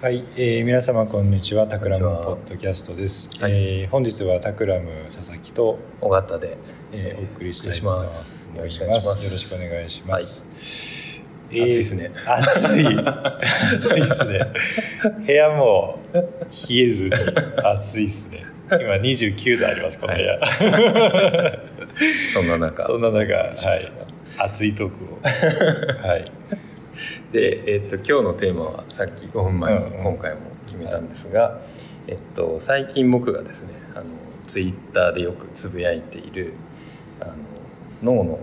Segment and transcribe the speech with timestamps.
[0.00, 3.52] はい、えー、皆様こんにちはタクラムポッドキャストです、はい。
[3.52, 6.56] えー本日はタクラム佐々木と、尾形で、
[6.90, 8.46] えーお送りしたいと思いしまます。
[8.46, 8.96] すよろしくお願
[9.84, 12.12] いします、えー暑いですね。
[12.24, 12.86] 暑い。
[12.96, 14.46] 暑いですね。
[15.26, 17.12] 部屋も冷えずに
[17.62, 18.46] 暑いですね。
[18.70, 20.40] 今29度ありますこの部屋、
[22.32, 22.84] そんな中。
[22.88, 23.26] そんな中、はい。
[23.34, 23.92] お願いします。
[24.38, 26.08] が、熱いトークを。
[26.08, 26.69] はい
[27.32, 30.04] で、えっと今日のテーマはさっき5分前にうんうん。
[30.04, 31.60] 今回も決めたんですが、
[32.06, 34.04] えっと、最近僕がですねあの
[34.46, 36.54] ツイッターでよくつぶやいている
[37.20, 37.34] あの
[38.02, 38.40] 脳の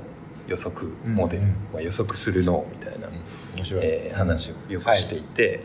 [0.47, 1.55] 予測モデル、うんうん。
[1.73, 3.07] まあ、予測する脳みたいな、
[3.55, 5.61] 面白い、えー話をよくしていて、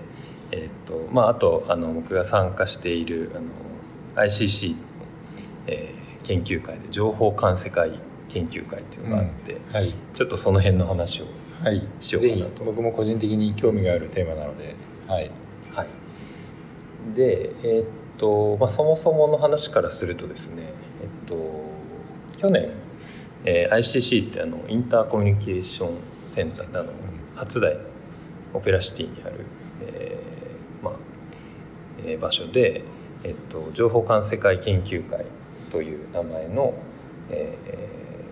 [0.51, 3.39] えっとまあ、あとあの僕が参加しているあ
[4.19, 4.77] の ICC の、
[5.69, 7.91] えー研究会で情報管世界
[8.29, 9.95] 研究会っていうのがあって、はい。
[10.17, 11.25] ちょっとその辺の話を
[11.63, 12.65] はい、しようかなと。
[12.65, 14.75] 僕も個人的に興味があるテーマなので、
[15.07, 15.31] はい、
[15.73, 17.87] はい、で、えーっ
[18.19, 20.63] とまあ、そもそもの話からするとですね、
[21.03, 21.71] えっと、
[22.37, 22.71] 去年、
[23.45, 26.93] えー ICC ってあのインターコミュニケーションセンターあの
[27.37, 27.79] 初台
[28.53, 29.47] オペラシティにある、
[29.83, 30.95] えーまあ
[32.05, 32.83] えー場所で、
[33.23, 35.25] えっと、情報管世界研究会
[35.71, 36.75] という名前の、
[37.31, 37.57] え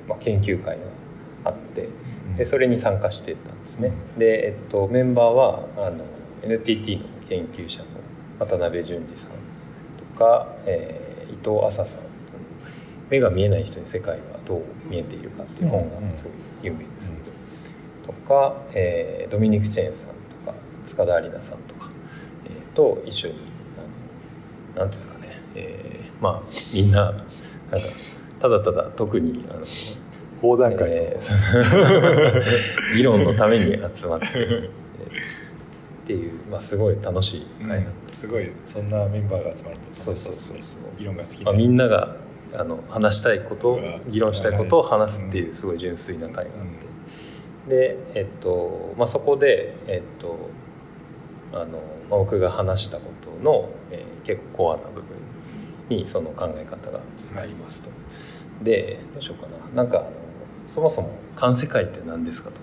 [0.06, 0.83] ーまあ、研究会が
[1.44, 1.89] あって
[2.36, 3.92] でそれに参加してたんですね。
[4.19, 6.05] で、えっと、メンバーはあの
[6.42, 7.87] NTT の研究者の
[8.39, 9.31] 渡辺淳二さん
[9.98, 11.87] とか、えー伊藤麻さん
[13.09, 20.15] 目が見えない人に世界はどう見えているかっていう本がすごい有名ですけど、とか、えードミニク・チェーンさんと
[20.50, 20.55] か
[20.89, 21.89] 塚田有奈さんとか、
[22.47, 23.34] えーと一緒に
[24.77, 26.42] あのなんていうんですかね、えーまあ
[26.75, 27.27] みんななんか
[28.41, 29.61] ただただ特にあの
[30.42, 34.70] 横断会、えー 議論のために集まって、えー
[36.10, 40.56] っていう、まあ、すごい楽しい会うんすごいそんなメンバーが集まるとそうそうそう。
[40.97, 42.16] 議論が好きた、まあ、みなんなが
[42.53, 43.78] あの話したいこと
[44.09, 46.47] 議論したいことを話すっていうすごい純粋な会があっ
[47.69, 50.36] て、で、えっとまあ、そこで、えっと
[51.53, 51.78] あの
[52.10, 55.16] まあ僕が話したことの、えー結構コアな部分
[55.88, 57.00] にその考え方が
[57.41, 57.88] ありますと。
[58.62, 59.82] でどうしようかな。
[59.84, 60.10] なんかあの
[60.75, 62.56] そもそも「環世界って何ですか?」と。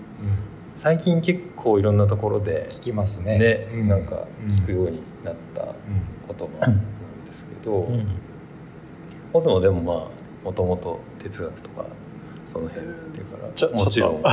[0.74, 3.36] 最近結構いろんなところで聞きますね。
[3.38, 3.88] ね、うん。
[3.88, 5.72] なんか聞くようになった言
[6.60, 6.78] 葉なん
[7.26, 7.94] ですけど、うん。
[7.94, 8.06] うん
[9.34, 11.84] オズもでもまあもともと哲学とか
[12.46, 14.22] その辺っていうからちょもちろん。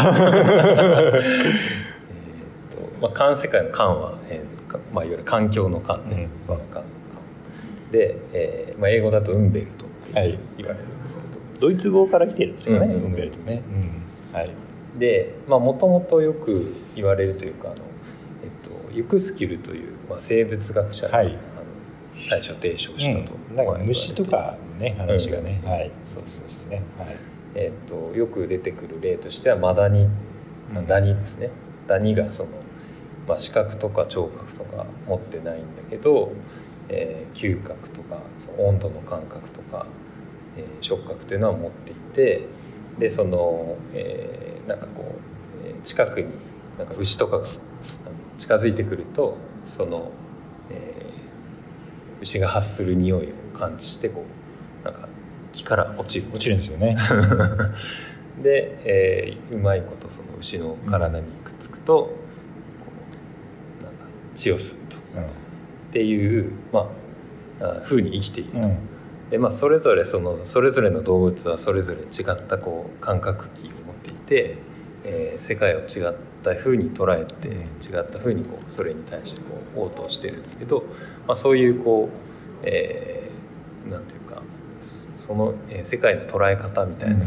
[3.02, 6.56] まあ環世界の環は、えーかまあ、いわゆる環境の環ね、うん。
[6.56, 6.86] 輪っかの環
[7.92, 10.40] で、えーまあ、英語だとウンベルトってはい。
[10.58, 13.62] 言われるんですけど、ドイツ語から来てるんですよね、うんウンベルトね、
[14.32, 14.38] うん。
[14.38, 14.52] はい。
[14.98, 17.78] でもともとよく言われるというかあの、
[18.44, 21.28] えっと、ユクスキュルという、まあ、生物学者が、はい。
[21.28, 21.38] あの
[22.30, 23.56] 最初提唱したと、うん。
[23.56, 25.92] なんか虫とかね話がね、うんはい。
[26.06, 27.16] そうそうですねはい。
[27.56, 30.08] えっと、よく出てくる例としてはマダニ、
[30.76, 30.88] うん。
[30.88, 31.50] ダニですね。
[31.88, 32.50] ダニがその、
[33.28, 36.32] まあ、視覚とか聴覚とか持ってないんだけど、
[36.90, 39.86] えー嗅覚とかその温度の感覚とか、
[40.58, 42.44] えー触覚というのは持っていて
[43.00, 45.04] でその、えーなんかこ
[45.64, 46.28] う、えー近くに
[46.78, 47.46] なんか牛とかが
[48.40, 49.38] 近づいてくると
[49.78, 50.12] その、
[50.72, 54.24] えー牛が発する匂いを感知してこ
[54.84, 55.08] うなんか
[55.52, 56.32] 木から落ちる。
[56.32, 56.98] 落ちるんですよね。
[58.42, 62.12] で、えーうまいことその牛の体にくっつくと、こ
[63.82, 64.06] うなんだ
[64.36, 64.96] 血を吸うと。
[64.96, 65.00] っ
[65.92, 66.90] ていう、ま
[67.62, 68.78] あ、あ風に生きていると、うんうん
[69.30, 74.58] でまあ、それぞれそのそれぞれの動物はそれぞれ違ったこう感覚器を持っていて、
[75.04, 77.56] えー世界を違った風に捉えて、うん。
[77.56, 80.84] 違った風にこうそれに対してこう応答してるんだけど、
[81.28, 82.18] まあ、そういうこう、
[82.64, 84.42] えーなんていうか
[84.80, 87.26] そその、えー世界の捉え方みたいな、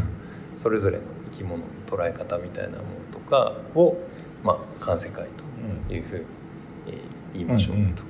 [0.55, 3.97] それぞれの生き物の捉え方みたいなものとかを、
[4.43, 5.27] まあ、環世界
[5.87, 6.25] というふうに
[6.87, 6.97] えー
[7.33, 8.08] 言いましょうと。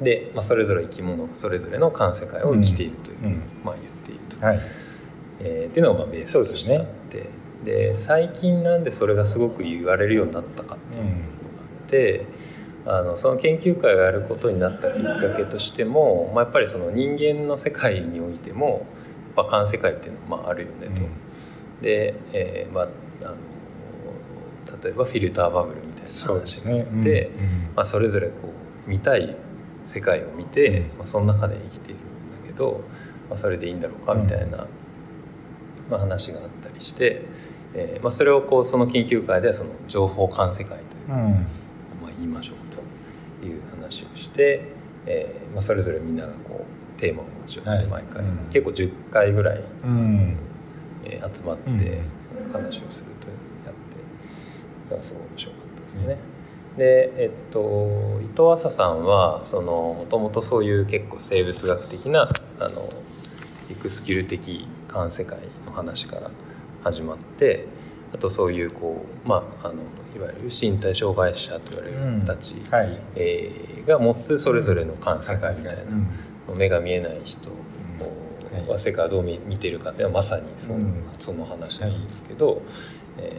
[0.00, 3.26] うんうんで、まあ、それぞれ生き物それぞれの環世界を生きているという、うん。
[3.26, 4.60] うんまあ、言っていると、はい。
[5.40, 7.28] えーっていうのがまあベースとしてあって。
[7.64, 12.26] で,、最近なんでそれがすごく言われるようになったかっていうのがあって、
[12.86, 18.86] あのその研究会をやることになったきっかけとしても、まあ、やっぱりその人間の世界においても、
[19.36, 21.02] まあ、環世界っていうのはまああるよねと。
[21.82, 22.88] で、えーまあ、
[23.22, 23.36] あの
[24.82, 27.00] 例えばフィルターバブルみたいなそうです話があね。
[27.00, 27.72] って、うん。
[27.76, 28.34] まあ、それぞれこ
[28.86, 29.34] う見たい
[29.86, 30.98] 世界を見て、うん。
[30.98, 32.02] まあ、その中で生きているん
[32.42, 32.82] だけど、
[33.28, 34.66] まあ、それでいいんだろうかみたいな、
[35.90, 37.22] まあ、話があったりして、
[37.74, 41.12] えーまあ、それをこうその研究会ではその情報管世界という、うん。
[41.12, 42.56] まあ、言いましょう
[43.40, 44.62] という話をして、
[45.06, 46.64] えーまあ、それぞれみんながこ
[46.96, 47.86] うテーマを持ち寄ってはい。
[47.86, 48.38] 毎回、うん。
[48.50, 50.36] 結構10回ぐらい、うん。
[51.04, 51.74] えー集まってう
[52.48, 52.52] ん。
[52.52, 53.96] 話をするとやって
[54.88, 56.18] それはすごい面白かったですね。
[56.76, 57.88] でえっと
[58.22, 62.32] 伊藤浅さんはそのもともとそういう結構生物学的なあの
[63.70, 66.30] エクスキル的環世界の話から
[66.82, 67.66] 始まって
[68.12, 69.74] あとそういうこうまああの
[70.16, 73.00] いわゆる身体障害者と言われる人たち、はい。
[73.16, 75.82] えーが持つそれぞれの環世界みたいな、
[76.48, 76.56] うん。
[76.56, 78.66] 目が見えない人はい。
[78.68, 80.94] は世界をどう見見てるかっていうのはまさにその,、うん。
[81.20, 82.62] その話なんですけど、
[83.18, 83.30] え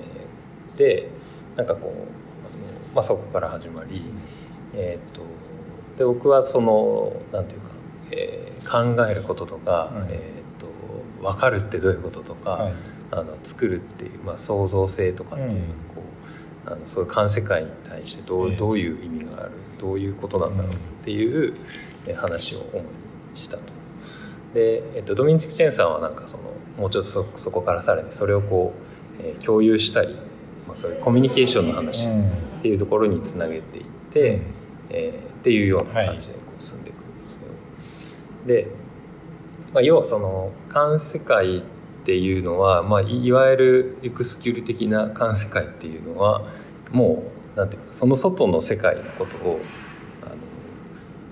[0.76, 1.10] ーで
[1.56, 2.25] なんかこう
[2.96, 4.02] まあ、そこから始まり、
[4.74, 5.22] えー、と
[5.98, 7.68] で僕はそのなんていうか、
[8.12, 10.68] えー考えることとか、うんえー、と
[11.22, 12.74] 分かるってどういうこととか、はい。
[13.12, 15.60] あの作るっていう、まあ、創造性とかっていう、うん。
[15.60, 16.02] こ
[16.66, 18.58] うあのそういう環世界に対してどう,、ええ。
[18.58, 21.54] どういう意味があるどういうことなんだろうっていう
[22.08, 22.84] え話を主に
[23.36, 23.64] したと。
[24.56, 26.44] で、えっと、ドミニク・チェンさんはなんかその
[26.80, 28.74] もうちょっとそそこからさらにそれをこ
[29.20, 30.16] う、えー共有したり、
[30.68, 32.32] まあ、そういうコミュニケーションの話ん
[32.66, 34.42] ていうところにつなげていって、
[34.90, 38.16] えーっていうような感じでこう進んでいくんです
[38.48, 38.68] けど、で、
[39.72, 41.62] まあ、要はその環世界っ
[42.06, 46.42] ていうのは、まあ、いいわゆるエクスキュール的な環世界っていうのは
[46.92, 47.26] も
[47.56, 49.60] うなんていうかその外の世界のことを
[50.24, 50.36] あの、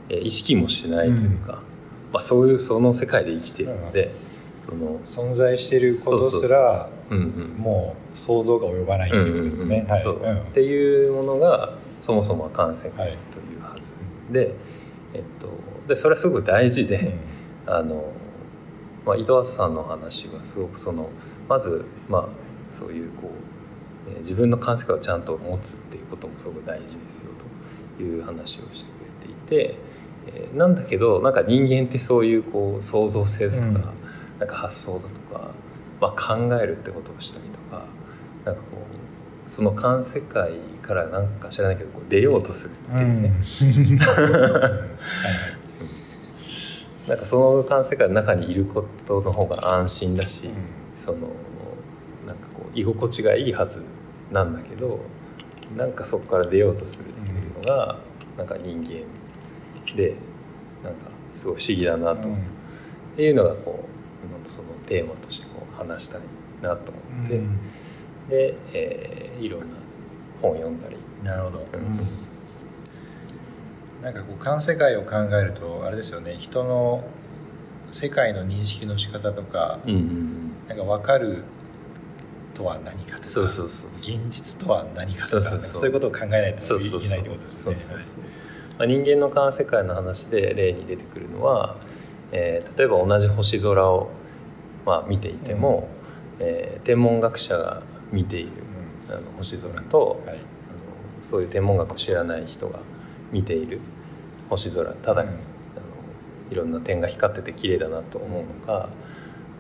[0.10, 1.64] えー意識もしないというか、
[2.12, 4.12] まあ、そういうその世界で生きているので、
[4.70, 9.88] その存在していることすらうんうんもう想像が及ばないっていうことですよね。
[10.50, 13.94] っていうものがそもそもは環世界はいというはず、
[14.32, 14.54] で,、
[15.14, 15.50] えっと、
[15.88, 17.16] でそれはすごく大事で、
[17.66, 18.12] あの
[19.06, 21.10] まあ、伊藤さんの話はすごくその
[21.48, 22.28] まず、まあ、
[22.78, 27.30] そういうこう、えー自分の感性をちゃんと持つっていうこともすごく大事ですよ
[27.98, 29.36] という話をしてくれてい
[29.70, 29.76] て、
[30.28, 33.74] えーなんだけどなんか人間ってそういうこう創造性とか,、うん。
[34.40, 35.52] なんか発想だとか、
[36.04, 37.86] まあ、考えるってことをしたりとか
[38.44, 38.68] なんかこ
[39.48, 40.52] うその環世界
[40.82, 43.32] からなんか知らないけどこう出ようとするっていうね、
[47.08, 50.50] なんかその環世界の中にいることの方が安心だし、
[50.94, 51.20] その
[52.28, 53.82] なんかこう居心地がいいはず
[54.30, 55.00] なんだけど
[55.78, 58.00] なんかそこから出ようとするっていうのが、
[58.38, 59.06] なんか人間
[59.96, 60.16] で
[60.84, 62.36] なんかすごい不思議だなと、うん。
[62.36, 62.38] っ
[63.16, 63.93] ていうのがこう
[64.48, 66.22] そのテーマとしてこう話したい
[66.62, 67.58] なと思って、うん。
[68.30, 69.66] で、えーいろんな
[70.42, 71.66] 本読んだり、なるほど。
[71.74, 72.00] うん。
[74.04, 76.36] なんかこう環世界を考えるとあれですよね。
[76.38, 77.04] 人の
[77.92, 81.44] 世界の認識の仕方とか、うんうんなんか分かる
[82.54, 87.78] とは何かとかそうそうそう現実とは何かとかそういうことを考えないといけないってことですよね。
[88.80, 91.78] 人間の環世界の話で例に出てくるのは、
[92.34, 94.10] えー例えば同じ星空を、
[94.86, 95.88] まあ、見ていても、
[96.40, 97.82] えー天文学者が
[98.12, 98.52] 見ている
[99.10, 100.38] あの星空と、うんはい。
[100.38, 100.46] あの
[101.22, 102.80] そういう天文学を知らない人が
[103.32, 103.80] 見ている
[104.50, 104.92] 星空。
[104.94, 105.28] ただ、うん。
[105.30, 105.36] あの
[106.52, 108.90] いろんな点が光ってて綺麗だなと思うのか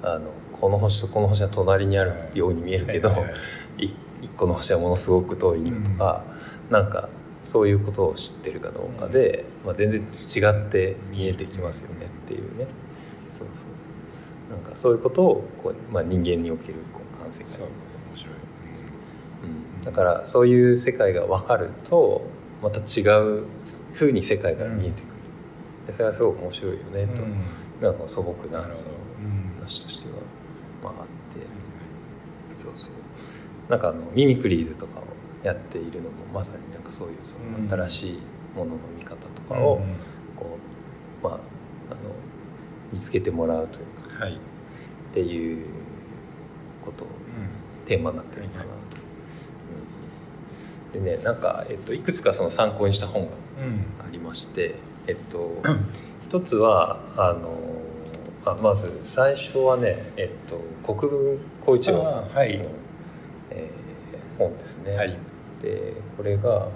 [0.02, 3.34] あのこの星とこの星は隣にあるように見えるけど、はいはい
[4.24, 6.24] 一個の星はものすごく遠いのとか、
[6.70, 7.10] なんか
[7.44, 12.68] そういうことを知ってるかどうかで、まあ、全然違って見えてきますよねっていうね。
[13.30, 14.56] そうそう。
[14.56, 17.68] なんかそういうことをこう、まあ、人間におけるこう感性そう。
[18.12, 18.34] 面白い。
[19.44, 22.26] うん、だからそういう世界が分かると
[22.62, 23.44] また違う
[23.94, 25.12] 風に世界が見えてくる、
[25.88, 27.36] でそれはすごく面白いよねと、うん。
[27.82, 29.60] なんか素朴なそのうん。
[29.60, 30.16] 話としては、
[30.82, 32.64] まあ、あって。
[32.64, 32.92] そうそう。
[33.70, 35.04] なんかあのミミクリーズとかを
[35.44, 38.22] やっているのもまさになんかそういうそうんの新しい
[38.56, 39.82] ものの見方とかをうん
[40.36, 40.58] こ
[41.22, 41.40] う、まあ、あの
[42.92, 43.86] 見つけてもらうという
[44.18, 44.34] かはい。
[44.34, 44.38] っ
[45.14, 45.66] ていう
[46.84, 47.08] ことを
[47.86, 48.70] テーマになってるのかなと。
[50.96, 54.76] うんでねなんか、えっと、いくつかその参考にした本がうんありまして、
[55.08, 55.62] えっと、
[56.24, 57.60] 一つはあの
[58.46, 62.62] あまず最初はね、えっと、国分光一郎さんの、はい
[63.50, 63.84] えー
[64.38, 64.96] 本ですね。
[64.96, 65.18] はい。
[65.64, 66.72] でこれが、えっ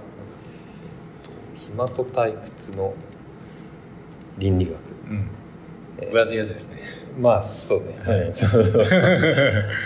[1.23, 2.93] と、暇と退屈の
[4.37, 4.75] 倫理学。
[5.09, 5.27] うん。
[5.99, 6.11] えー。
[6.11, 6.77] 分厚いやつですね。
[7.19, 8.31] まあそうね、はい。
[8.33, 8.85] そうそう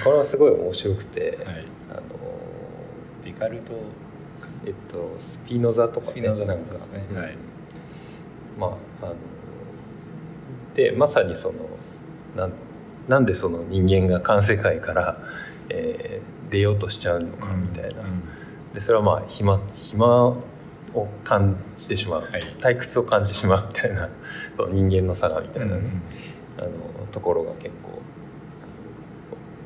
[0.03, 1.65] これはすごい面白くて、はい。
[1.91, 2.01] あの
[3.25, 3.73] デカルト。
[4.63, 6.05] えっとスピノザとかね。
[6.05, 6.67] スピノザとかなんか。
[6.67, 7.03] そうですね。
[7.11, 7.17] うん。
[7.17, 7.35] はい。
[8.59, 8.67] ま
[9.01, 9.15] ああの
[10.75, 11.55] でまさにその
[12.37, 12.51] なん
[13.07, 15.17] なんでその人間が環世界から、
[15.69, 18.03] えー出ようとしちゃうのかみたいな、
[18.73, 20.05] でそれはまあ暇暇
[20.93, 22.41] を感じてしまう、はい。
[22.59, 24.09] 退屈を感じてしまうみたいな
[24.71, 25.81] 人間の差がみたいなね、
[26.57, 26.69] あの
[27.11, 28.01] ところが結構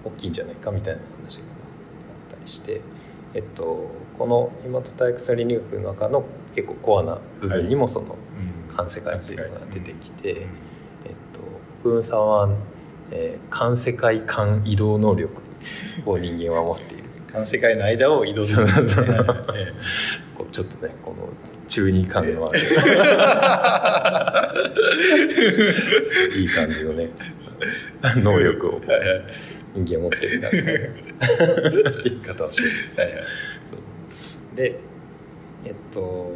[0.06, 2.82] 大きいんじゃないかみたいな話があったりして、
[3.34, 8.16] えっと、この今と体育差倫理学の中の結構コアな部分にもその
[8.70, 8.76] うん。
[8.76, 10.40] 環世界っていうのが出てきて、うん。
[10.40, 10.48] えっ
[11.32, 11.40] と、
[11.82, 12.50] 国分さんは、
[13.10, 15.42] えー、環世界間移動能力
[16.06, 17.05] を人間は持っている。
[17.36, 18.66] 環世界の間を移動する。
[20.52, 21.28] ちょっとねこの
[21.68, 22.60] 中二感のある。
[26.38, 27.10] いい感じのね
[28.16, 28.80] 能力を
[29.74, 30.80] 人間持ってるなみたいな
[32.06, 32.70] 言い方をしてる。
[32.96, 33.26] はいはい。
[33.70, 33.80] そう。
[34.56, 34.80] で
[35.66, 36.32] えっと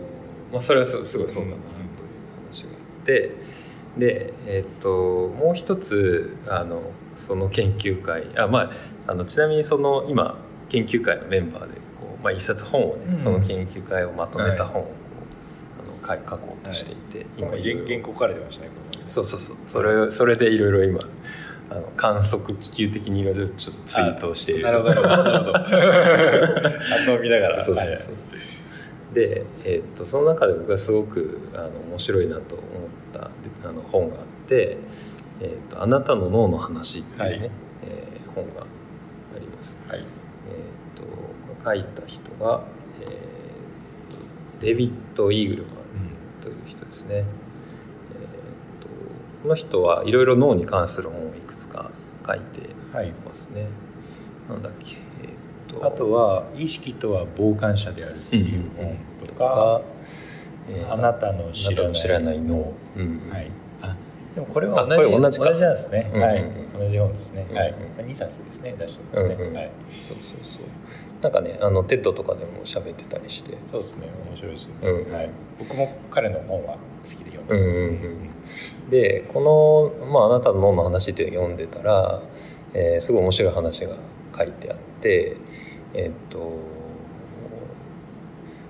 [0.52, 1.68] まあそれはすすごいそうだなという
[2.46, 2.76] 話があっ
[3.06, 3.32] て。
[3.98, 8.72] でえっともう一つあのその研究会あま
[9.06, 10.38] ああのちなみにその今
[10.70, 13.20] 研究会のメンバーでこう、まあ、一冊本をね、うん。
[13.20, 14.92] その研究会をまとめた本をこ
[16.08, 17.86] う、あの書書こうとしていて、今いろいろ。
[17.86, 18.72] 原原稿書かれてましたね
[19.08, 19.56] そうそうそう。
[19.68, 21.00] それそれでいろいろ今
[21.72, 24.64] あの観測気球的にいろいろちょっとツイートをしている。
[24.64, 25.02] なるほど。
[25.02, 25.54] なるほど。
[25.60, 27.66] 反応を見ながら。
[27.66, 28.04] そうそうそう、はい。
[29.14, 32.64] で、えーっとその中で僕がすごくあの面白いなと思っ
[33.14, 33.32] た
[33.68, 34.78] あの本があって
[35.42, 37.52] 「えーっとあなたの脳の話」っていうね、はい。
[37.84, 38.66] えー本が
[41.64, 42.64] 書いた人が、
[43.02, 43.30] えー
[44.62, 45.74] デビッド・イーグルマン
[46.42, 47.08] という人ですね。
[47.10, 47.24] えーっ
[48.82, 48.88] と
[49.44, 51.92] この人はいろいろ脳に関する本をいくつか
[52.28, 53.68] 書いてはいますね。
[54.50, 58.98] なんだっけ、えーっとあとは「意識とは傍観者である」っていう本
[59.28, 59.82] とかが、
[60.70, 61.74] え「あなたの知
[62.08, 63.50] らない脳、うんはい。
[63.82, 63.96] あ
[64.36, 65.52] でもこれはあ同じこれ同じか。
[65.52, 68.76] なんですね、うんはいうん同じ本ですね、うんはい2冊ですね。
[68.80, 69.56] 出してますね、うんうん。
[69.56, 69.72] はい。
[69.92, 70.64] そうそうそう。
[71.22, 73.58] なんかねあのテッドとかでも喋ってたりして。
[73.70, 74.08] そうですね。
[74.30, 75.14] 面白いですよね、うん。
[75.14, 78.30] はい、僕も彼の本は好きで読んでます、うんうんうん
[78.90, 82.22] でこの、まあ「あなたの脳の話」って読んでたら、
[82.74, 83.96] えーすごい面白い話が
[84.36, 85.38] 書いてあって
[85.94, 86.52] えーっと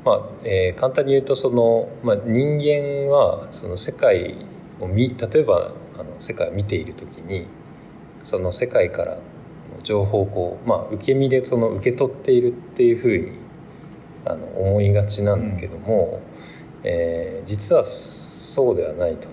[0.04, 4.36] まあ、えー簡単に言うとその、まあ、人間はその世界
[4.82, 7.46] を見例えばあの世界を見ている時に
[8.24, 9.22] その世界からの
[9.84, 13.38] 情報をこう、まあ、受け身でその受け取っているっていうふうに
[14.26, 16.20] あの思いがちなんだけども、
[16.84, 19.28] えー実はそうではないと。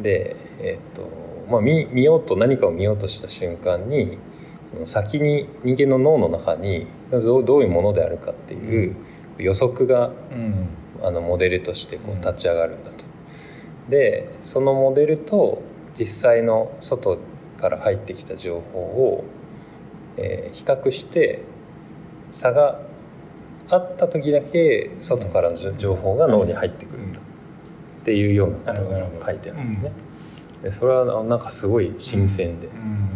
[0.00, 1.10] で、えーっと
[1.50, 4.18] まあ、見見ようと何かを見ようとした瞬間に
[4.70, 8.96] その先に人間の脳の中にどうどういうものであるかっていう
[9.38, 10.68] 予測がうん
[11.02, 13.04] あのモデルとしてこうんう立ち上がるんだと。
[13.90, 15.62] でそのモデルと
[15.98, 17.18] 実際の外
[17.58, 19.24] から入ってきた情報を、
[20.16, 21.42] えー比較して
[22.32, 22.80] 差が
[23.68, 27.18] あった時だけ外からの情報が脳に入ってくるんだ。
[27.18, 27.22] っ
[28.04, 29.92] ていうようなことが書いてあるんですね。
[30.62, 33.06] でそれはなんかすごい新鮮で、うん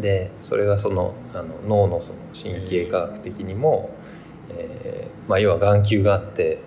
[0.00, 3.90] でそれがそのあの脳のその神経科学的にも、
[4.50, 6.58] えーまあ、要は眼球があって、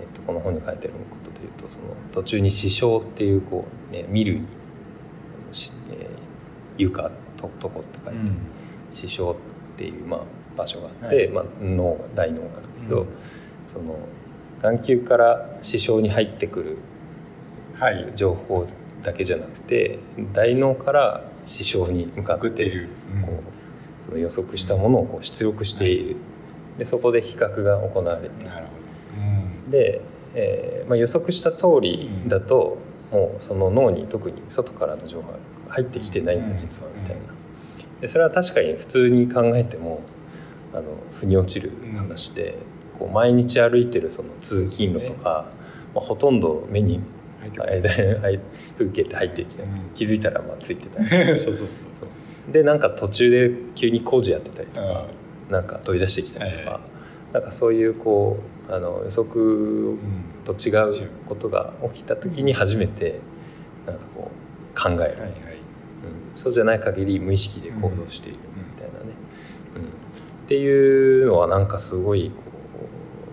[0.00, 4.46] えっとこの本に書いてあることでいうとその途中に視床っていうこう、ね、見るに
[5.52, 6.13] しえー
[6.78, 8.36] 床ととこって書いて、うん。
[8.92, 9.36] 視床っ
[9.76, 10.20] ていう、まあ、
[10.56, 11.28] 場所があって、はい。
[11.28, 13.06] まあ、脳大脳があるけど、うん。
[13.66, 13.96] その
[14.62, 16.78] 眼球から視床に入ってくる
[17.74, 18.12] はい。
[18.14, 18.66] 情報
[19.02, 19.98] だけじゃなくて
[20.32, 22.88] 大脳から視床に向かって送っている、
[23.26, 26.16] こうその予測したものをこう出力している、
[26.78, 28.44] でそこで比較が行われて。
[28.44, 28.72] なるほ
[29.66, 30.00] ど、で、
[30.34, 32.78] えーまあ、予測した通りだと、
[33.12, 35.38] もうその脳に特に外からの情報が
[35.74, 36.56] 入ってきてないんだ、うん。
[36.56, 37.22] 実はみたいな。
[38.00, 40.02] でそれは確かに普通に考えても
[40.72, 42.56] あの腑に落ちる話で、
[42.98, 45.46] こう毎日歩いてるその通勤路とか、
[45.94, 47.00] まあ、ほとんど目に
[47.44, 49.68] 風景って入ってきて、うん。
[49.94, 51.08] 気づいたらまあついてたり。
[51.32, 51.86] るそうそうそう。
[51.92, 52.52] そう。
[52.52, 55.06] でなんか途中で急に工事やってたりとか、
[55.48, 56.94] うなんか飛び出してきたりとか、はい
[57.34, 58.38] なんかそういうこ
[58.68, 59.98] うあの予測ん
[60.44, 60.70] と違
[61.04, 63.18] うことが起きた時に初めて
[63.86, 65.24] なんかこう考える、はいはいうん、
[66.34, 69.14] そうじゃない限り無意識で行動しているみたいなね、
[69.76, 69.82] うん。
[69.82, 72.34] っていうのはなんかすごいこ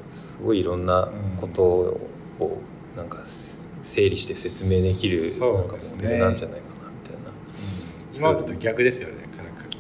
[0.10, 2.62] うすごいいろんなことを
[2.96, 5.22] なんか整理して説明できる
[5.56, 7.32] なんかモデルなんじゃないかなみたいな。
[8.14, 9.16] 今までと逆ですよね。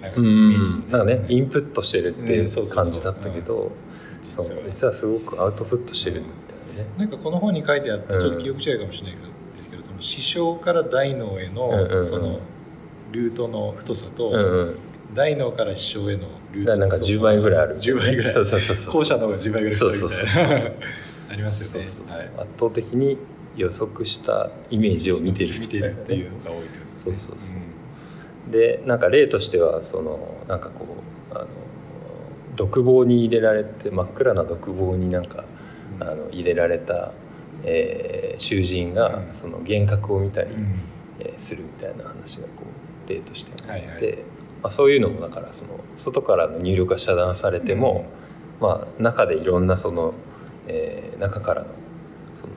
[0.01, 0.22] なんか
[0.98, 1.25] なんかね。
[1.30, 3.72] インプットしてるっていう感じだったけど、
[4.24, 4.94] 実は。
[4.94, 6.90] すごくアウトプットしてるみたいなね。
[6.98, 8.20] なんかこの本に書いてあったうん。
[8.20, 9.18] ちょっと記憶違いかもしれない
[9.56, 11.92] ですけどその視床から大脳へうんうんうん。
[11.98, 12.40] のその
[13.12, 14.77] ルートの太さと、うんうん、
[15.13, 17.80] 大脳から視床へのルートなんか10倍ぐらいある。
[17.80, 18.34] 10倍ぐらい。
[18.34, 20.10] そうそうそう後者の方が10倍ぐらい太いみたいな。
[20.10, 20.74] そうそうそう
[21.32, 22.32] ありますよね。
[22.38, 23.18] 圧倒的に
[23.56, 27.18] 予測したイメージを見てる見てるっていうのが多いってことですね。
[27.18, 28.51] そうそうそう。
[28.51, 30.86] でなんか例としてはそのなんかこ
[31.34, 31.48] うあの
[32.56, 35.46] 独房に入れられて真っ暗な独房になんか
[36.00, 36.08] うん。
[36.08, 37.12] あの入れられた、
[37.63, 39.34] えー囚人がうん。
[39.34, 40.80] その幻覚を見たり、うん。
[41.20, 44.18] えーするみたいな話がこう例としてあって、はいはい。
[44.63, 48.06] まあ、そういうのもだからその外からの入力が遮断されても、
[48.60, 50.13] まあ、中でいろんなその、
[50.68, 51.68] えー中からの
[52.41, 52.53] その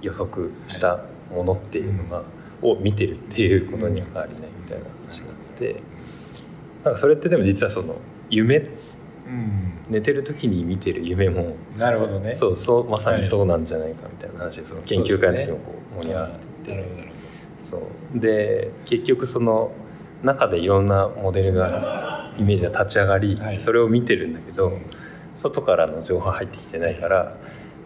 [0.00, 1.00] 予測した
[1.30, 2.22] ものっていうのが、
[2.62, 5.82] を見てるっていうことには変わりないみたいな話があって
[6.84, 7.96] なんかそれってでも実はその
[8.30, 9.68] 夢うん。
[9.90, 12.34] 寝てる時に見てる夢もなるほどね。
[12.34, 16.30] そうそうまさにそうなんじゃないかみたいな話でその研究会の時もこう盛り上がっ
[16.64, 16.70] てて。
[16.70, 17.08] なるほどなる
[17.64, 17.82] そ
[18.14, 18.18] う。
[18.18, 19.72] で結局その
[20.22, 23.58] 中でいろんなモデルがイメージが立ち上がり、はい。
[23.58, 24.78] それを見てるんだけど、
[25.34, 27.36] 外からの情報入ってきてないから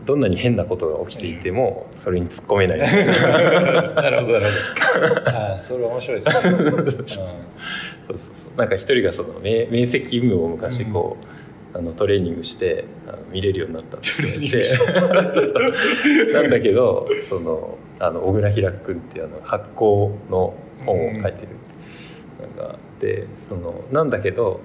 [0.07, 4.53] どんなに変なことが起きていてもそれに突っ込めない、 なるほどなる
[4.99, 5.29] ほど。
[5.29, 6.53] ああそれ面白いですね、そう
[6.87, 7.21] そうそ
[8.55, 8.59] う。
[8.59, 11.19] なんか一人がその明明晰夢を昔こ
[11.75, 16.33] う、あのトレーニングしてあの見れるようになったって言って。
[16.33, 21.49] なんだけどそのあの小倉平君っていうあの発酵の本を書いてる
[22.56, 24.61] のがあってそのなんだけど、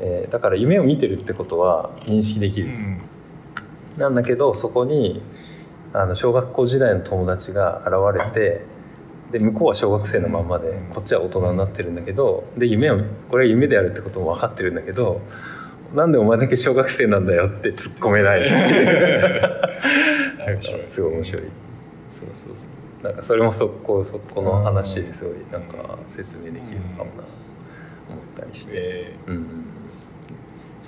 [0.00, 3.00] えーだから夢を見てるってことは認識できる、うん。
[3.96, 5.22] なんだけどそこに
[5.92, 8.62] あの小学校時代の友達が現れて
[9.32, 12.98] で向こうは小学生のまんまでこっちは大人になってるんだけどで夢を
[13.30, 15.20] これは夢であるってことも分かってるんだけど
[15.94, 18.44] なんでお前だけ小学生なんだよって突っ込めない
[20.88, 21.42] すごい面白い。
[21.42, 27.24] そうそうそうなんかそれもそこそこの話ですごいなんか説明できるのかもな
[28.10, 28.72] 思ったりして。
[28.74, 29.46] えうん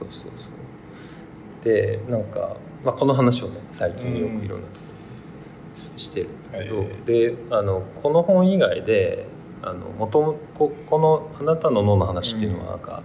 [0.01, 1.65] そうそうそう。
[1.65, 6.89] でなんか、まあ、この話をね最近よくいろんなところでしてるんだけど、はい。
[7.05, 9.27] であのこの本以外で
[9.63, 13.03] あの元々ここの「あなたの脳の話」っていうのはなんか、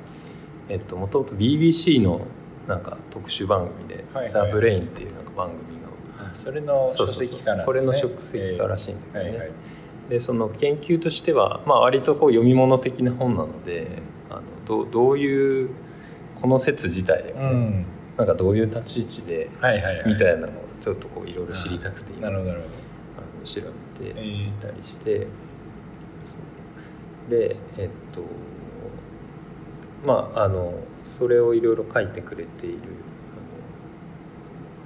[0.69, 2.21] えっともともと BBC の
[2.67, 4.29] なんか特集番組で「はいはい。
[4.29, 5.74] ザ・ブレイン」っていうなんか番組
[6.36, 9.52] それの書籍からこれの書籍からしいんだけどね、はいはい。
[10.10, 13.88] でその研究としては、まあ、割とこう読み物的な本なので
[14.30, 15.69] あのどうどういう
[16.36, 17.86] この説自体をね、うん。
[18.17, 20.10] なんかどういう立ち位置ではいはいはい。
[20.10, 22.67] みたいなのをちょっとこういろいろ知りたくてなるほどなるほ
[23.45, 25.26] 調べてえーみたりして、そ
[27.28, 27.30] う。
[27.30, 28.21] でえっと
[30.06, 30.74] まああの
[31.17, 32.84] それをいろいろ書いてくれているあの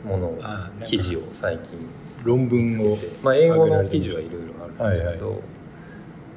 [0.05, 0.39] ものを
[0.87, 1.79] 記事を最近。
[2.23, 5.41] 論文をでまあ、英語の記事はいろいろあるんですけど、はいは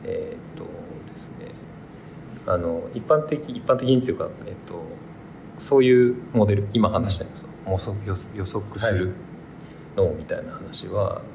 [0.04, 1.54] えーっとですね。
[2.46, 4.82] あの一般的一般的にっていうか、えっと、
[5.58, 7.30] そういうモデル今話したよ
[7.66, 9.14] うなその予測する
[9.96, 11.32] 脳みたいな話は、えー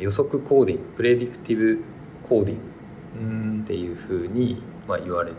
[0.00, 1.82] 予測コーディング predictive
[2.28, 2.62] coding
[3.20, 3.24] う
[3.58, 5.36] んっていうふうに、まあ、言われて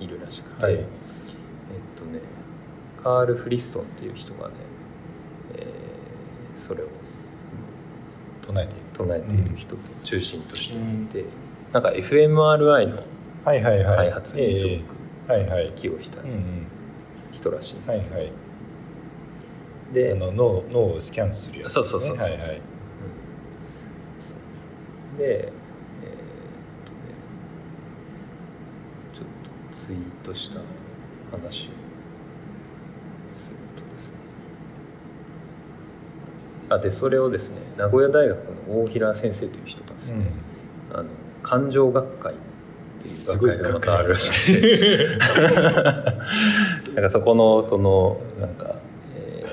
[0.00, 0.74] いるらしくて、はい。
[0.74, 0.80] えっ
[1.96, 2.18] とね
[3.02, 4.73] カール・フリストンっていう人がね、えー
[6.66, 6.86] それを。
[8.42, 8.82] 唱えている。
[8.94, 11.24] 唱えている人と中心としていて、
[11.72, 13.02] なんか fMRI の
[13.44, 16.66] 開発にすごえく寄与したうんうん。
[17.32, 18.32] 人らしい、はいはい。
[19.92, 21.84] であの脳脳をスキャンするやつですね。
[21.84, 22.26] そうそうそうそう。
[22.26, 22.40] はいはい。
[22.40, 22.58] で
[25.18, 25.50] えーっ
[26.84, 26.98] とね
[29.14, 29.24] ちょっ
[29.72, 30.60] とツイートした
[31.30, 31.50] 話を
[33.32, 34.16] するとですね
[36.68, 40.26] あでそれをですね名古屋大学の大平先生という人がですね、
[40.92, 41.08] あの
[41.42, 42.36] 感情学会っ
[43.02, 45.08] ていう学会がまたあるらしくて。
[46.94, 48.76] なんかそこのそのなんか、
[49.16, 49.44] え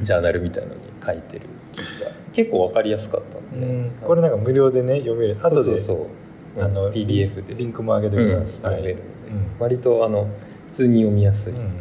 [0.00, 1.46] ージャーナルみたいのに書いてる。
[1.72, 3.90] 記事が結構わかりやすかったんで、うん。
[4.02, 5.36] これなんか無料でね読める。
[5.40, 6.08] 後でそうそ
[6.56, 6.62] う。
[6.62, 7.54] あの PDF で。
[7.54, 8.74] リンクも上げておきます、はい。
[8.74, 9.32] うん読めるので。
[9.32, 9.60] うん。
[9.60, 10.28] 割とあの
[10.66, 11.66] 普通に読みやすいとうん。
[11.66, 11.72] 思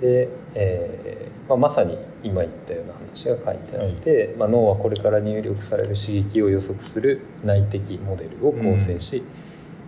[0.00, 9.22] うで、えーまあ、まさに今言ったような話が書いてあって、まあ、脳はこれから入力される刺激を予測する内的モデルを構成し、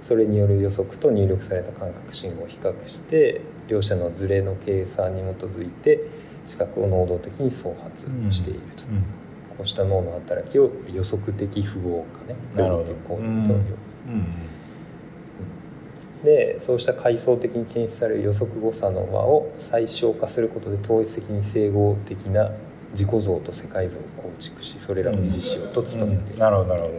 [0.03, 6.01] それによる予測と入力された感覚信号を比較して両者のズレの計算に基づいて
[6.46, 9.03] 視覚を能動的に創発していると、うん。
[9.57, 12.85] こうした脳の働きを予測的符号化ねなるほど。
[12.85, 13.77] プレディティブコーディングと呼ぶ
[14.09, 14.56] うん
[16.24, 22.50] でそうした階層的に検出される予測誤差の和を最小化することで統一的に整合的な
[22.92, 26.38] 自己像と世界像を構築しそれらを維持しようと努めている、うん。
[26.38, 26.94] なるほどなるほど。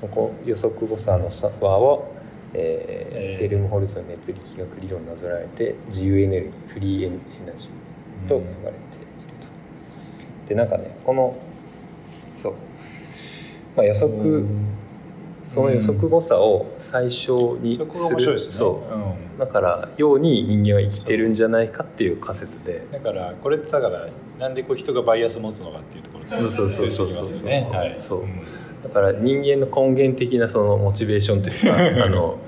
[0.00, 2.12] ここ予測誤差の差和を、
[2.54, 3.38] えーえー。
[3.40, 8.76] ヘルムホルツの熱力学理論になぞらえて自由エネルギーフリーエネルギーと呼ばれている
[9.40, 10.48] と。
[10.48, 11.36] でなんかねこの
[12.36, 12.54] そう、
[13.76, 14.79] まあ、予測、うん
[15.50, 17.86] その予測誤差を最小にする。
[17.86, 18.52] 面白いですね。
[18.54, 18.94] そう。
[18.94, 19.38] うん。
[19.38, 22.86] だからように人間は生きてるんじゃないかっていう仮説で。
[22.92, 24.06] だからこれってだから
[24.38, 27.68] なんでこう人がバイアス持つのかっていうところそうそうそうそう出てきますよね。
[27.72, 27.96] はい。
[27.98, 28.24] そう。
[28.24, 28.42] ん。
[28.84, 32.38] だから人間の根源的なそのモチベーションというか あの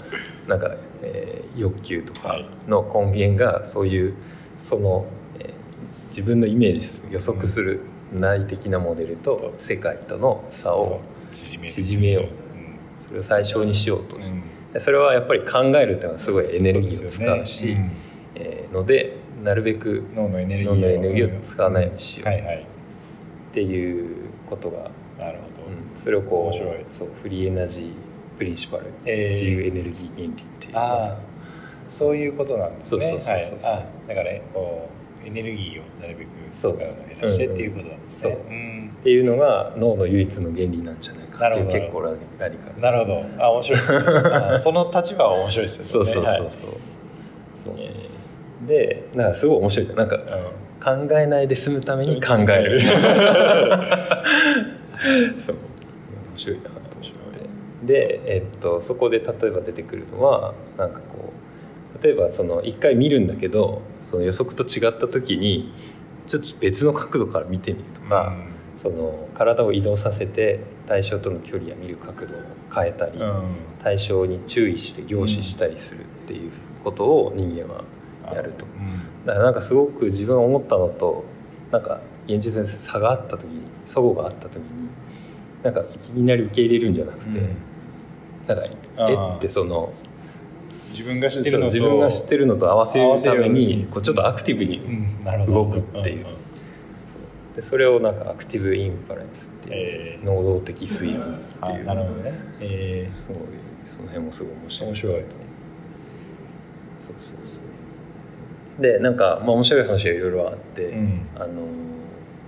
[0.46, 0.70] なんか、
[1.02, 4.14] えー欲求とかの根源がそういう
[4.56, 5.04] その、
[5.38, 5.52] えー
[6.08, 7.80] 自分のイメージ予測する
[8.12, 11.00] 内的なモデルと世界との差を
[11.32, 12.41] 縮めよう
[13.12, 14.16] それを最小にしようと。
[14.16, 14.80] うん。
[14.80, 17.92] それはやっぱり考えるっていうのはすごいエネルギーを使うそしですよね
[18.36, 22.28] えーのでなるべくうん脳のエネルギーを使わないようにしよう。
[22.28, 22.62] はいはい。
[22.62, 26.02] っていうことが、なるほど、うん。
[26.02, 26.86] それをこう面白い。
[26.96, 27.92] そうフリーエナジー
[28.38, 29.30] プリンシパル、えー。
[29.30, 30.76] 自由エネルギー原理っていう。
[30.76, 31.18] ああ
[31.86, 33.00] そういうことなんですね。
[33.02, 33.78] そうそうそうそうはい。
[33.80, 38.20] あだからねこうエネルギーをなるべく使うのを減らしてっていうことなんですね。
[38.22, 38.32] そう。
[38.32, 38.90] うん。
[39.00, 43.44] っていうのが脳の唯一の原理なんじゃないかっていう結構ラディラディカルなるほど。
[43.44, 43.98] あ面白いですね。
[44.32, 46.10] あその立場は面白いですよね。
[46.12, 46.50] そうそうそうそう、はい。
[47.64, 47.74] そう。
[47.78, 48.08] え
[48.66, 49.98] でなんかすごい面白いじゃん。
[49.98, 50.24] なんかーう
[50.58, 52.80] ん考えないで済むために考える。
[52.82, 52.88] そ
[55.52, 55.56] う。
[55.56, 57.12] 面白いなと思って。
[57.84, 61.41] で、えっと、そこで例えば出てくるのはなんかこう
[62.00, 65.72] 例えばその一回見るんだけどその予測と違った時に
[66.26, 68.34] ちょっと別の角度から見てみるとか、
[68.82, 72.42] その体を移動させて対象との距離や見る角度を
[72.74, 73.42] 変えたり、うん。
[73.82, 76.50] 対象に注意して凝視したりするっていう
[76.84, 77.84] ことを人間は
[78.34, 78.66] やると。
[78.66, 79.26] うん。
[79.26, 81.24] だからなんかすごく自分が思ったのと
[81.70, 84.88] なんか現実に差があった時に齟齬があった時に
[85.62, 87.56] なんかいきなり受け入れるんじゃなくて、うん。
[88.46, 88.64] なんか
[88.96, 89.92] あえーってその
[90.92, 93.86] 自分が知ってるのと自分が知ってるのと合わせるためにに。
[93.90, 94.80] こうちょっとアクティブに、
[95.46, 96.26] 動くっていう。
[96.26, 97.54] ん。
[97.56, 100.24] でそれをなんかアクティブインファレンスっていう、えー。
[100.24, 101.84] 能動的推論ってあいう。
[101.84, 102.32] なるほどね。
[102.60, 103.14] えー。
[103.14, 103.38] すごい
[103.86, 104.88] その辺もすごい面白い。
[104.90, 105.22] 面白いそう
[107.18, 107.58] そうそ
[108.78, 108.82] う。
[108.82, 111.26] でなんか、まあ、面白い話がいろいろあって、うん。
[111.36, 111.62] あの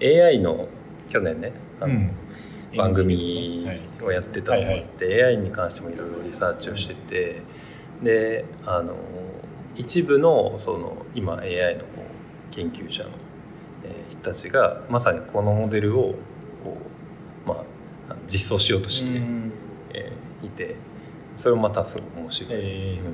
[0.02, 0.68] AI の
[1.08, 2.10] 去年ねあの、うん。
[2.76, 3.80] 番組はい。
[4.02, 7.42] をやってたのがあって、AI に関してもいろいろリサーチをしてて
[8.02, 8.94] であの
[9.76, 11.86] 一部のその今 AI のこ
[12.50, 13.10] う研究者の、
[13.84, 16.14] えー人たちがまさにこのモデルを
[16.62, 16.76] こ
[17.46, 17.54] う、ま
[18.08, 19.52] あ、実装しようとして、うん。
[19.92, 20.76] えーいて
[21.36, 22.98] それもまたすごく面白い、えー。
[22.98, 23.04] うん、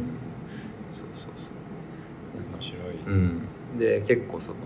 [0.90, 2.53] そうそうそう。
[2.53, 2.97] 面白い。
[3.07, 4.57] うん、で結構その、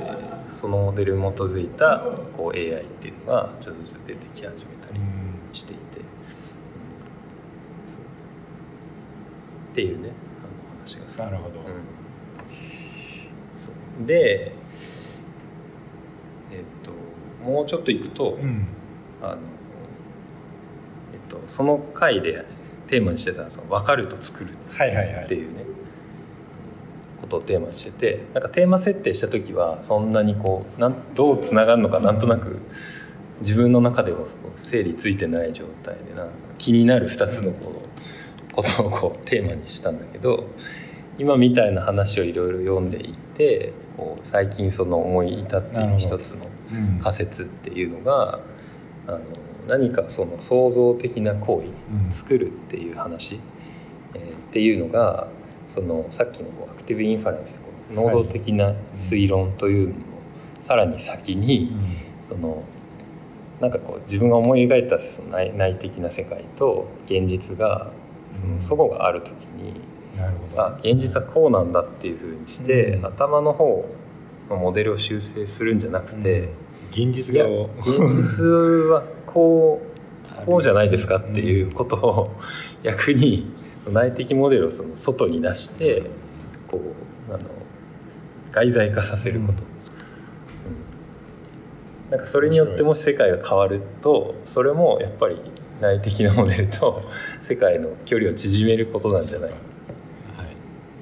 [0.00, 2.02] えーそのモデルに基づいた
[2.36, 5.04] こう AI っていうのがちょっとずつ出てき始めたりうん。
[5.52, 6.04] していて、うん
[7.92, 8.00] そう
[9.76, 10.08] っていうね。
[10.08, 11.56] あの話がなるほど。
[13.98, 14.06] うん。
[14.06, 14.52] で
[16.50, 16.92] えっと
[17.44, 18.66] もうちょっといくと、うん。
[19.20, 19.32] あの
[21.12, 22.46] えっとその回で
[22.86, 25.44] テーマにしてたその「分かると作る」はいはいはいってい。
[25.44, 25.66] うね
[27.20, 32.58] ことをテーマにしててなんかテーマ設定した時はそんなにこうなんどうつながるのかなんとなく
[33.40, 37.86] 自分の中でも整理ついてない状態でなんか気になる2つのこう
[38.56, 40.48] ことをこうテーマにしたんだけど
[41.18, 47.00] 今みたいな話をいろいろ読んでいってこう最近その思い至っている一つのうん。
[47.00, 48.40] 仮説っていうのが
[49.06, 49.20] あの
[49.68, 51.68] 何かその創造的な行為
[52.04, 52.12] うん。
[52.12, 53.40] 作るっていう話、
[54.14, 55.28] えーっていうのが
[55.74, 57.60] そのさっきのアクティブインファレンス
[57.92, 60.00] 能動的な推論というのの
[60.60, 61.70] さらに先に、
[62.28, 62.64] その
[63.60, 67.90] なんかこう自分が思い描いたその内内的な世界と現実が
[68.60, 69.80] その齟齬がある時に、
[70.16, 70.62] なるほど。
[70.62, 73.06] あ現実はこうなんだっていうふうにして、うん。
[73.06, 73.88] 頭の方
[74.48, 76.48] のモデルを修正するんじゃなくて、
[76.90, 79.82] 現実いや側を現実はこ
[80.42, 82.30] うこうじゃないですかっていうことを
[82.82, 83.52] 逆に
[83.90, 86.10] 内的モデルをその外に出して
[86.68, 86.80] こ
[87.28, 87.44] うあの
[88.52, 89.62] 外在化させること、
[92.08, 92.10] うん。
[92.10, 95.40] なんかそれによってもし世界が変わるとそれもやっぱり
[95.80, 97.02] 内的なモデルと
[97.40, 99.50] 世界の距離を縮めることなんじゃない？
[99.50, 99.60] はい、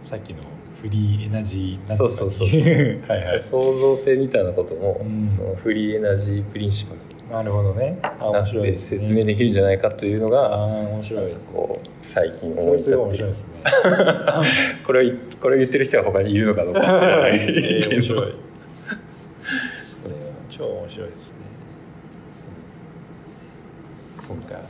[0.02, 0.40] さっきの
[0.82, 2.48] フリーエナジーそうそうそう
[3.08, 3.40] はいはい。
[3.40, 5.30] 創造性みたいなことも、うん。
[5.36, 6.98] そのフリーエナジープリンシパル。
[7.30, 7.98] なるほどね。
[8.20, 11.32] 面白いんで説明できるんじゃないかというのあがあ面白い。
[11.54, 13.52] こう最近そ思いれすごい面至ってる白いですね。
[14.86, 18.34] これこれを言ってる人が他にいるのかどうか知らないえー面白い。
[19.82, 21.38] それは超面白いですね
[24.26, 24.60] そうか。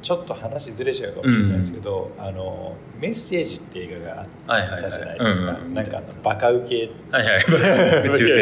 [0.00, 6.90] ちょっと話ずれちゃうかもしれないですけど、あのメッセージって映画があったじゃないですか、なんかあのバカウケ。
[7.10, 7.44] はいはい。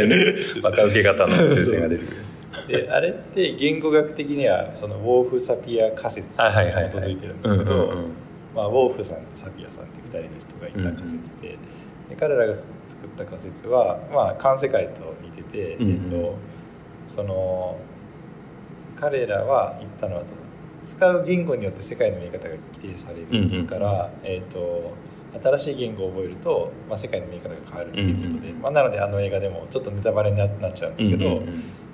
[0.07, 0.61] ね。
[0.63, 2.27] バカ受け型のが出てくる。
[2.69, 7.95] であれって言語学的にはそのウォーフ・サピア仮説に基づいてるんですけど
[8.55, 11.59] まあウォーフさんとサピアさんって2人の人がいた仮説で,、
[12.09, 16.35] で彼らが作った仮説はまあ環世界と似てて、えっと
[17.07, 17.79] その
[19.01, 20.41] 彼らは言ったのはその
[20.87, 24.95] 使う言語によって世界の見え方が規定されるから、えー、と
[25.43, 31.43] 新しい言語を覚えると、まあ、世界の見え方が変わるっていうことで、まあ、なのであの映画でもちょっとネタバレになっちゃうんですけど、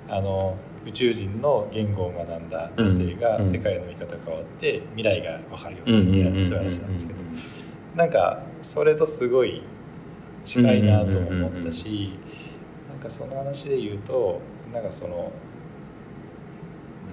[0.07, 7.19] あの宇宙人の言語を学んだ女性が世界の見方が変わって未来が分かるようになるみたいなそういう話なんですけど
[7.95, 9.63] なんかそれとすごい
[10.43, 12.17] 近いなとも思ったし
[12.89, 14.41] なんかその話で言うと
[14.73, 15.31] なんかその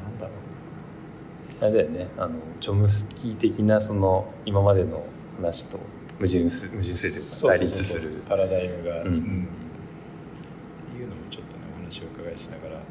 [0.02, 5.04] なんだろうあれだよねあのチョムスキー的なその今までの
[5.36, 5.78] 話と
[6.18, 8.22] 矛盾す矛盾するというか対立する。
[8.28, 9.06] パラダイムが、うん。
[9.06, 9.12] うん。
[9.12, 12.82] っていうのもちょっとねお話をお伺いしながら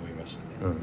[0.00, 0.76] 思いましたね、うんうん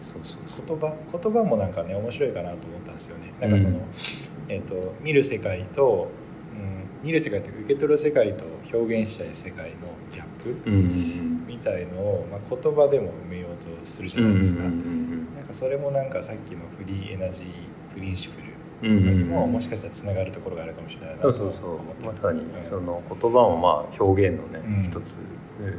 [0.00, 0.78] そうそうそう。
[0.78, 3.34] 言葉言葉もなんかね面白いかなと思ったんですよね。
[3.40, 3.84] なんかその、うん
[4.48, 6.08] えっ、と見る世界と、
[6.54, 9.76] うん、見る世界というか受け取る世界と表現したい世界の
[10.10, 15.17] ギャップうんうんみたいのを、まあ、言葉でも埋めようとするじゃうんないですか、うんうんなん
[15.48, 18.40] かそれもなんかさっきのフリーエナジープリンシプ
[18.82, 21.78] ルにももしかしたらつながるところがあるかもしれないなと思ってそうそう。
[22.02, 22.62] そうまさにうん。
[22.62, 24.84] その言葉もまあ表現のね、うん。
[24.84, 25.18] 一つ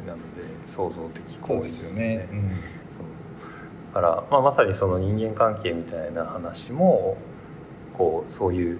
[0.05, 1.39] なので創造的行為。
[1.39, 2.39] そうですよね、うん。
[2.89, 3.93] そう。
[3.93, 7.17] だから、まあ、まさにその人間関係みたいな話も
[7.93, 8.79] こうそういう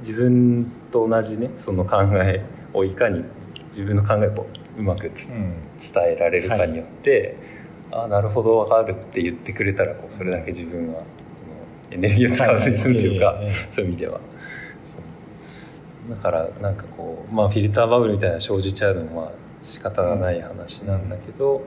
[0.00, 3.24] 自分と同じねその考えをいかに
[3.68, 5.54] 自分の考えをこううまくつうん。
[5.78, 7.36] 伝えられるかによって、
[7.92, 11.04] ああなるほど分かるって言ってくれたらこうそれだけ自分はその
[11.90, 13.38] エネルギーを使わずに済むというか、
[13.70, 14.20] そういう意味では。
[14.82, 16.10] そう。
[16.14, 19.32] だからなんかこうまあフィルターバブルみたいな生じちゃうのもまあ
[19.64, 21.62] 仕方がない話なんだけど、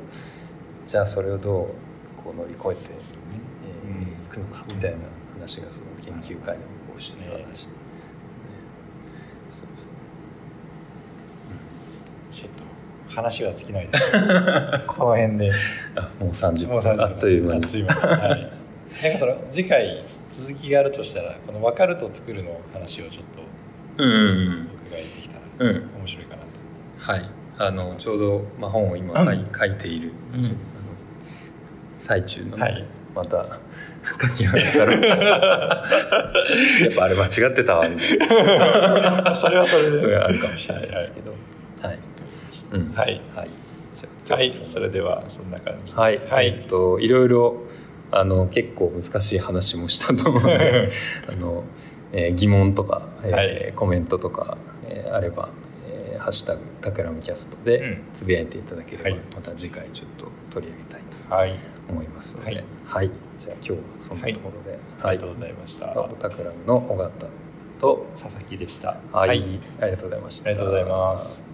[0.86, 4.98] じゃあそれをどうこう乗り越えていくのかみたいな
[5.36, 7.46] 話がその研究会でもこうしてる話、ね
[9.50, 9.66] そう。
[12.32, 12.63] ちょっと
[13.16, 13.88] 話は尽きない。
[13.88, 14.12] で す
[14.88, 15.52] この辺で。
[16.20, 16.70] もう30分。
[16.70, 17.04] もう30分。
[17.04, 17.64] あっという間に。
[17.64, 18.02] あっという間に。
[18.02, 18.52] はい。
[19.04, 24.68] なんかその次回続きがあるとしたらこの分かると作るの話をちょっとうんうんうん。
[24.68, 25.76] 僕が言ってきたらうん。
[26.00, 27.30] 面白いかなと、はい。
[27.58, 30.58] あのちょうど、まあ、本を今書い,、書いている、うん。
[32.00, 32.86] 最中なので、はい。
[33.16, 33.46] また
[34.20, 34.94] 書き上げたら。
[34.98, 35.00] や
[36.90, 39.36] っぱあれ間違ってたわみたいな。
[39.36, 40.18] それはそれで。
[40.18, 41.32] あるかもしれないですけど。
[41.82, 42.00] はい、
[42.72, 42.94] うん。
[42.94, 43.22] はい。
[43.36, 43.50] はい。
[43.96, 44.54] じゃあはい。
[44.64, 45.94] それではそんな感じ。
[45.94, 46.48] ではい、はい。
[46.48, 47.58] えっといろいろ
[48.12, 50.92] あの結構難しい話もしたと思うので
[51.28, 51.64] あの、
[52.12, 53.74] えー疑問とか、えーはい。
[53.76, 55.50] コメントとか、えーあれば、
[55.88, 57.98] えーハッシュタグタクラムキャスト」でうん。
[58.14, 59.20] つぶやいていただければ、はい。
[59.36, 61.56] また次回ちょっと取り上げたいとはい。
[61.90, 62.64] 思いますので、はい。
[62.86, 63.12] はい。
[63.40, 65.88] じゃあ今日はそんなところで、ありがとうございました、
[66.20, 67.12] タクラムの尾形
[67.80, 68.98] と佐々木でした。
[69.12, 69.60] はい、はい。
[69.82, 70.50] ありがとうございました。
[70.50, 71.53] ありがとうございます